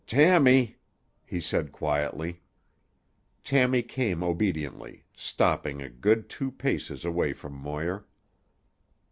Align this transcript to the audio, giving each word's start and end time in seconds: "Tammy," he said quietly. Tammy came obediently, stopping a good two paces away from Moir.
"Tammy," 0.07 0.79
he 1.23 1.39
said 1.39 1.71
quietly. 1.71 2.41
Tammy 3.43 3.83
came 3.83 4.23
obediently, 4.23 5.03
stopping 5.15 5.79
a 5.79 5.89
good 5.89 6.27
two 6.27 6.49
paces 6.49 7.05
away 7.05 7.33
from 7.33 7.53
Moir. 7.53 8.07